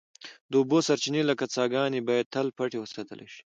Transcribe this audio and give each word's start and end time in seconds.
د 0.49 0.53
اوبو 0.61 0.77
سرچینې 0.87 1.21
لکه 1.29 1.45
څاګانې 1.55 1.99
باید 2.07 2.31
تل 2.33 2.47
پټې 2.57 2.77
وساتل 2.81 3.19
شي. 3.33 3.41